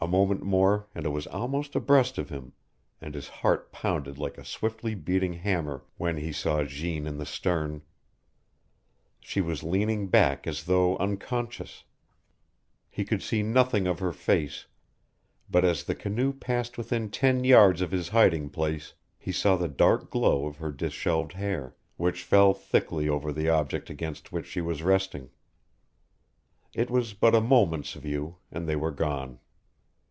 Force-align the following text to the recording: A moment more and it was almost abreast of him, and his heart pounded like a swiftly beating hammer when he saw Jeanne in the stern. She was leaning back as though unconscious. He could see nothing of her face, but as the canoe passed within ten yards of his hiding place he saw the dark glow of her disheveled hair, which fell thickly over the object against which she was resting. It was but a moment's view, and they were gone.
A 0.00 0.08
moment 0.08 0.42
more 0.42 0.86
and 0.94 1.06
it 1.06 1.10
was 1.10 1.28
almost 1.28 1.74
abreast 1.76 2.18
of 2.18 2.28
him, 2.28 2.52
and 3.00 3.14
his 3.14 3.28
heart 3.28 3.70
pounded 3.72 4.18
like 4.18 4.36
a 4.36 4.44
swiftly 4.44 4.94
beating 4.96 5.32
hammer 5.34 5.82
when 5.96 6.16
he 6.18 6.32
saw 6.32 6.62
Jeanne 6.64 7.06
in 7.06 7.16
the 7.16 7.24
stern. 7.24 7.80
She 9.20 9.40
was 9.40 9.62
leaning 9.62 10.08
back 10.08 10.46
as 10.48 10.64
though 10.64 10.96
unconscious. 10.98 11.84
He 12.90 13.04
could 13.04 13.22
see 13.22 13.42
nothing 13.44 13.86
of 13.86 14.00
her 14.00 14.12
face, 14.12 14.66
but 15.48 15.64
as 15.64 15.84
the 15.84 15.94
canoe 15.94 16.32
passed 16.34 16.76
within 16.76 17.08
ten 17.08 17.44
yards 17.44 17.80
of 17.80 17.92
his 17.92 18.08
hiding 18.08 18.50
place 18.50 18.92
he 19.16 19.30
saw 19.32 19.54
the 19.56 19.68
dark 19.68 20.10
glow 20.10 20.44
of 20.46 20.56
her 20.58 20.72
disheveled 20.72 21.32
hair, 21.34 21.76
which 21.96 22.24
fell 22.24 22.52
thickly 22.52 23.08
over 23.08 23.32
the 23.32 23.48
object 23.48 23.88
against 23.88 24.32
which 24.32 24.46
she 24.46 24.60
was 24.60 24.82
resting. 24.82 25.30
It 26.74 26.90
was 26.90 27.14
but 27.14 27.34
a 27.34 27.40
moment's 27.40 27.94
view, 27.94 28.36
and 28.50 28.68
they 28.68 28.76
were 28.76 28.90
gone. 28.92 29.38